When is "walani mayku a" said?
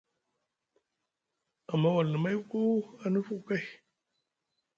1.95-3.05